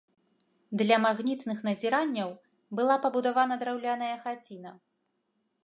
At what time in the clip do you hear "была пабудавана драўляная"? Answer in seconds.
2.79-4.11